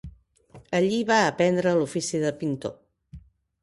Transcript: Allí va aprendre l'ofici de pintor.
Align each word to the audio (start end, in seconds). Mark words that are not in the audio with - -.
Allí 0.77 1.03
va 1.11 1.19
aprendre 1.27 1.77
l'ofici 1.79 2.25
de 2.27 2.35
pintor. 2.43 2.79